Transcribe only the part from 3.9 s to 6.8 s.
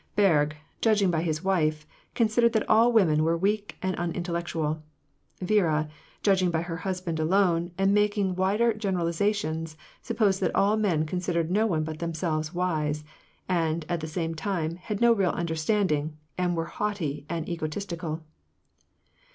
uniutellectual. Yiera, judging by her